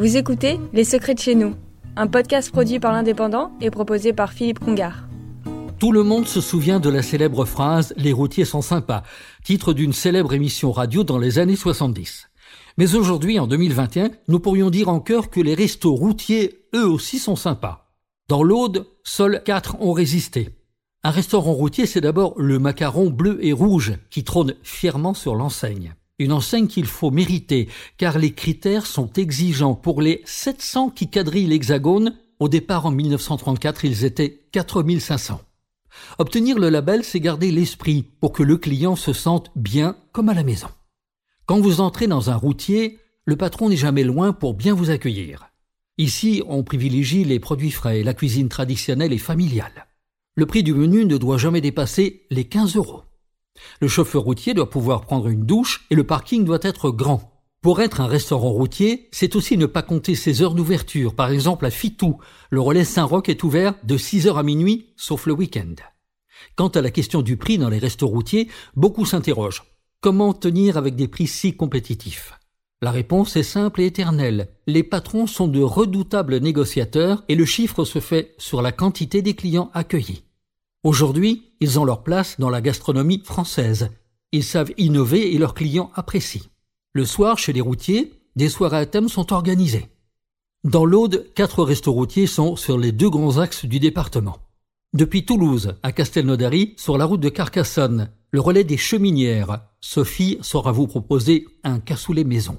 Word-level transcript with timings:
Vous 0.00 0.16
écoutez 0.16 0.58
Les 0.72 0.84
Secrets 0.84 1.12
de 1.12 1.18
chez 1.18 1.34
nous, 1.34 1.56
un 1.94 2.06
podcast 2.06 2.50
produit 2.50 2.80
par 2.80 2.92
l'Indépendant 2.92 3.52
et 3.60 3.68
proposé 3.68 4.14
par 4.14 4.32
Philippe 4.32 4.58
Congar. 4.58 5.06
Tout 5.78 5.92
le 5.92 6.02
monde 6.02 6.26
se 6.26 6.40
souvient 6.40 6.80
de 6.80 6.88
la 6.88 7.02
célèbre 7.02 7.44
phrase 7.44 7.92
Les 7.98 8.14
routiers 8.14 8.46
sont 8.46 8.62
sympas, 8.62 9.02
titre 9.44 9.74
d'une 9.74 9.92
célèbre 9.92 10.32
émission 10.32 10.72
radio 10.72 11.04
dans 11.04 11.18
les 11.18 11.38
années 11.38 11.54
70. 11.54 12.30
Mais 12.78 12.94
aujourd'hui, 12.94 13.38
en 13.38 13.46
2021, 13.46 14.08
nous 14.28 14.40
pourrions 14.40 14.70
dire 14.70 14.88
en 14.88 15.00
cœur 15.00 15.28
que 15.28 15.42
les 15.42 15.52
restos 15.54 15.94
routiers, 15.94 16.62
eux 16.74 16.88
aussi, 16.88 17.18
sont 17.18 17.36
sympas. 17.36 17.92
Dans 18.26 18.42
l'Aude, 18.42 18.86
seuls 19.04 19.42
quatre 19.44 19.76
ont 19.82 19.92
résisté. 19.92 20.48
Un 21.04 21.10
restaurant 21.10 21.52
routier, 21.52 21.84
c'est 21.84 22.00
d'abord 22.00 22.40
le 22.40 22.58
macaron 22.58 23.10
bleu 23.10 23.38
et 23.44 23.52
rouge 23.52 23.92
qui 24.08 24.24
trône 24.24 24.54
fièrement 24.62 25.12
sur 25.12 25.34
l'enseigne. 25.34 25.92
Une 26.20 26.32
enseigne 26.32 26.66
qu'il 26.66 26.84
faut 26.84 27.10
mériter, 27.10 27.66
car 27.96 28.18
les 28.18 28.34
critères 28.34 28.84
sont 28.84 29.10
exigeants. 29.14 29.74
Pour 29.74 30.02
les 30.02 30.20
700 30.26 30.90
qui 30.90 31.08
quadrillent 31.08 31.46
l'hexagone, 31.46 32.14
au 32.40 32.50
départ 32.50 32.84
en 32.84 32.90
1934, 32.90 33.86
ils 33.86 34.04
étaient 34.04 34.42
4500. 34.52 35.40
Obtenir 36.18 36.58
le 36.58 36.68
label, 36.68 37.04
c'est 37.04 37.20
garder 37.20 37.50
l'esprit 37.50 38.04
pour 38.20 38.32
que 38.32 38.42
le 38.42 38.58
client 38.58 38.96
se 38.96 39.14
sente 39.14 39.50
bien 39.56 39.96
comme 40.12 40.28
à 40.28 40.34
la 40.34 40.44
maison. 40.44 40.68
Quand 41.46 41.58
vous 41.58 41.80
entrez 41.80 42.06
dans 42.06 42.28
un 42.28 42.36
routier, 42.36 42.98
le 43.24 43.36
patron 43.36 43.70
n'est 43.70 43.76
jamais 43.78 44.04
loin 44.04 44.34
pour 44.34 44.52
bien 44.52 44.74
vous 44.74 44.90
accueillir. 44.90 45.48
Ici, 45.96 46.42
on 46.46 46.64
privilégie 46.64 47.24
les 47.24 47.40
produits 47.40 47.70
frais, 47.70 48.02
la 48.02 48.12
cuisine 48.12 48.50
traditionnelle 48.50 49.14
et 49.14 49.18
familiale. 49.18 49.86
Le 50.34 50.44
prix 50.44 50.62
du 50.62 50.74
menu 50.74 51.06
ne 51.06 51.16
doit 51.16 51.38
jamais 51.38 51.62
dépasser 51.62 52.26
les 52.28 52.44
15 52.44 52.76
euros. 52.76 53.04
Le 53.80 53.88
chauffeur 53.88 54.22
routier 54.22 54.54
doit 54.54 54.70
pouvoir 54.70 55.02
prendre 55.02 55.28
une 55.28 55.44
douche 55.44 55.86
et 55.90 55.94
le 55.94 56.04
parking 56.04 56.44
doit 56.44 56.58
être 56.62 56.90
grand. 56.90 57.30
Pour 57.62 57.82
être 57.82 58.00
un 58.00 58.06
restaurant 58.06 58.50
routier, 58.50 59.08
c'est 59.12 59.36
aussi 59.36 59.58
ne 59.58 59.66
pas 59.66 59.82
compter 59.82 60.14
ses 60.14 60.40
heures 60.40 60.54
d'ouverture. 60.54 61.14
Par 61.14 61.30
exemple, 61.30 61.66
à 61.66 61.70
Fitou, 61.70 62.18
le 62.48 62.60
relais 62.60 62.84
Saint-Roch 62.84 63.28
est 63.28 63.42
ouvert 63.42 63.74
de 63.84 63.98
6 63.98 64.28
heures 64.28 64.38
à 64.38 64.42
minuit, 64.42 64.94
sauf 64.96 65.26
le 65.26 65.34
week-end. 65.34 65.74
Quant 66.56 66.68
à 66.68 66.80
la 66.80 66.90
question 66.90 67.20
du 67.20 67.36
prix 67.36 67.58
dans 67.58 67.68
les 67.68 67.78
restos 67.78 68.08
routiers, 68.08 68.48
beaucoup 68.76 69.04
s'interrogent. 69.04 69.64
Comment 70.00 70.32
tenir 70.32 70.78
avec 70.78 70.96
des 70.96 71.08
prix 71.08 71.26
si 71.26 71.54
compétitifs? 71.54 72.32
La 72.80 72.90
réponse 72.90 73.36
est 73.36 73.42
simple 73.42 73.82
et 73.82 73.86
éternelle. 73.86 74.48
Les 74.66 74.82
patrons 74.82 75.26
sont 75.26 75.48
de 75.48 75.60
redoutables 75.60 76.38
négociateurs 76.38 77.24
et 77.28 77.34
le 77.34 77.44
chiffre 77.44 77.84
se 77.84 77.98
fait 77.98 78.34
sur 78.38 78.62
la 78.62 78.72
quantité 78.72 79.20
des 79.20 79.34
clients 79.34 79.70
accueillis. 79.74 80.24
Aujourd'hui, 80.82 81.52
ils 81.60 81.78
ont 81.78 81.84
leur 81.84 82.02
place 82.02 82.40
dans 82.40 82.48
la 82.48 82.62
gastronomie 82.62 83.22
française. 83.22 83.90
Ils 84.32 84.44
savent 84.44 84.72
innover 84.78 85.34
et 85.34 85.38
leurs 85.38 85.52
clients 85.52 85.90
apprécient. 85.94 86.48
Le 86.94 87.04
soir, 87.04 87.38
chez 87.38 87.52
les 87.52 87.60
routiers, 87.60 88.14
des 88.34 88.48
soirées 88.48 88.78
à 88.78 88.86
thème 88.86 89.10
sont 89.10 89.32
organisées. 89.32 89.88
Dans 90.64 90.86
l'Aude, 90.86 91.30
quatre 91.34 91.64
restos 91.64 91.92
routiers 91.92 92.26
sont 92.26 92.56
sur 92.56 92.78
les 92.78 92.92
deux 92.92 93.10
grands 93.10 93.38
axes 93.38 93.66
du 93.66 93.78
département. 93.78 94.38
Depuis 94.94 95.26
Toulouse 95.26 95.74
à 95.82 95.92
Castelnaudary, 95.92 96.74
sur 96.78 96.96
la 96.96 97.04
route 97.04 97.20
de 97.20 97.28
Carcassonne, 97.28 98.10
le 98.30 98.40
relais 98.40 98.64
des 98.64 98.78
cheminières, 98.78 99.60
Sophie 99.80 100.38
saura 100.40 100.72
vous 100.72 100.86
proposer 100.86 101.46
un 101.62 101.78
cassoulet 101.78 102.24
maison. 102.24 102.58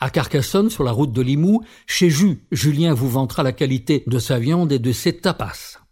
À 0.00 0.10
Carcassonne, 0.10 0.70
sur 0.70 0.82
la 0.82 0.92
route 0.92 1.12
de 1.12 1.22
Limoux, 1.22 1.62
chez 1.86 2.10
Jus, 2.10 2.44
Julien 2.50 2.94
vous 2.94 3.08
vantera 3.08 3.44
la 3.44 3.52
qualité 3.52 4.02
de 4.08 4.18
sa 4.18 4.40
viande 4.40 4.72
et 4.72 4.80
de 4.80 4.92
ses 4.92 5.16
tapas. 5.16 5.83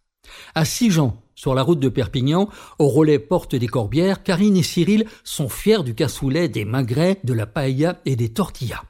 À 0.54 0.64
Sigean, 0.64 1.22
sur 1.34 1.54
la 1.54 1.62
route 1.62 1.80
de 1.80 1.88
Perpignan, 1.88 2.48
au 2.78 2.88
relais 2.88 3.18
Porte 3.18 3.54
des 3.54 3.66
Corbières, 3.66 4.22
Karine 4.22 4.56
et 4.56 4.62
Cyril 4.62 5.06
sont 5.24 5.48
fiers 5.48 5.82
du 5.82 5.94
cassoulet, 5.94 6.48
des 6.48 6.64
magrets, 6.64 7.18
de 7.24 7.32
la 7.32 7.46
paella 7.46 8.00
et 8.04 8.16
des 8.16 8.32
tortillas. 8.32 8.82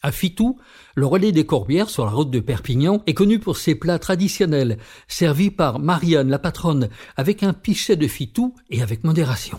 À 0.00 0.12
Fitou, 0.12 0.58
le 0.94 1.06
relais 1.06 1.32
des 1.32 1.44
Corbières 1.44 1.90
sur 1.90 2.04
la 2.04 2.12
route 2.12 2.30
de 2.30 2.38
Perpignan 2.38 3.02
est 3.06 3.14
connu 3.14 3.40
pour 3.40 3.56
ses 3.56 3.74
plats 3.74 3.98
traditionnels, 3.98 4.78
servis 5.08 5.50
par 5.50 5.80
Marianne 5.80 6.28
la 6.28 6.38
patronne, 6.38 6.88
avec 7.16 7.42
un 7.42 7.52
pichet 7.52 7.96
de 7.96 8.06
Fitou 8.06 8.54
et 8.70 8.80
avec 8.80 9.02
modération. 9.02 9.58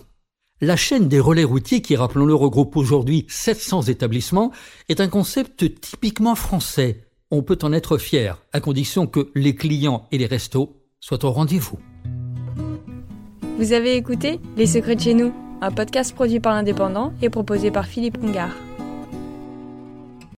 La 0.62 0.78
chaîne 0.78 1.10
des 1.10 1.20
relais 1.20 1.44
routiers, 1.44 1.82
qui 1.82 1.96
rappelons-le 1.96 2.36
regroupe 2.36 2.78
aujourd'hui 2.78 3.26
700 3.28 3.84
établissements, 3.84 4.52
est 4.88 5.02
un 5.02 5.10
concept 5.10 5.80
typiquement 5.82 6.36
français. 6.36 7.06
On 7.32 7.44
peut 7.44 7.60
en 7.62 7.74
être 7.74 7.98
fier, 7.98 8.42
à 8.54 8.62
condition 8.62 9.08
que 9.08 9.32
les 9.36 9.56
clients 9.56 10.08
et 10.12 10.18
les 10.18 10.26
restos 10.26 10.79
soient 11.00 11.24
au 11.26 11.32
rendez-vous. 11.32 11.80
Vous 13.58 13.74
avez 13.74 13.96
écouté 13.96 14.40
Les 14.58 14.66
Secrets 14.66 14.96
de 14.96 15.02
chez 15.02 15.14
nous, 15.14 15.34
un 15.62 15.72
podcast 15.72 16.14
produit 16.14 16.40
par 16.40 16.54
l'Indépendant 16.54 17.14
et 17.22 17.30
proposé 17.30 17.72
par 17.72 17.86
Philippe 17.86 18.20
Congar. 18.20 18.52